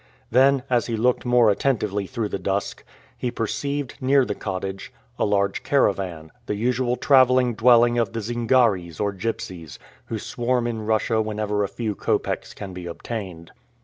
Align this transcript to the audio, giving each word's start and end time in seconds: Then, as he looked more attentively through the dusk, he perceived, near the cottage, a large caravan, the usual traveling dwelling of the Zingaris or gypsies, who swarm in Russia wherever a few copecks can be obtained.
Then, 0.31 0.63
as 0.67 0.87
he 0.87 0.97
looked 0.97 1.25
more 1.25 1.51
attentively 1.51 2.07
through 2.07 2.29
the 2.29 2.39
dusk, 2.39 2.83
he 3.15 3.29
perceived, 3.29 4.01
near 4.01 4.25
the 4.25 4.33
cottage, 4.33 4.91
a 5.19 5.25
large 5.25 5.61
caravan, 5.61 6.31
the 6.47 6.55
usual 6.55 6.95
traveling 6.95 7.53
dwelling 7.53 7.99
of 7.99 8.13
the 8.13 8.21
Zingaris 8.21 8.99
or 8.99 9.13
gypsies, 9.13 9.77
who 10.05 10.17
swarm 10.17 10.65
in 10.65 10.87
Russia 10.87 11.21
wherever 11.21 11.63
a 11.63 11.67
few 11.67 11.93
copecks 11.93 12.55
can 12.55 12.73
be 12.73 12.87
obtained. 12.87 13.51